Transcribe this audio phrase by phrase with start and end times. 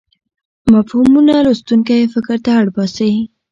[0.73, 3.11] مفهومونه لوستونکی فکر ته اړ باسي.